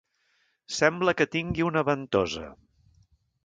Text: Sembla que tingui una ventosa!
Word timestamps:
Sembla 0.77 1.13
que 1.19 1.29
tingui 1.37 1.67
una 1.67 1.87
ventosa! 1.93 2.51